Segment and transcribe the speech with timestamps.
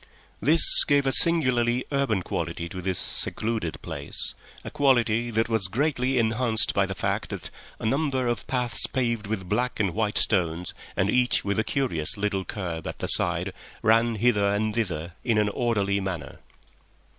[0.41, 6.17] This gave a singularly urban quality to this secluded place, a quality that was greatly
[6.17, 10.73] enhanced by the fact that a number of paths paved with black and white stones,
[10.97, 13.53] and each with a curious little kerb at the side,
[13.83, 16.39] ran hither and thither in an orderly manner.